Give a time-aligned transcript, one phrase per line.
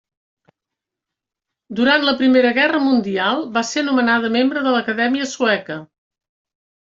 [1.79, 5.77] Durant la Primera Guerra mundial, va ser nomenada membre de l'Acadèmia Sueca.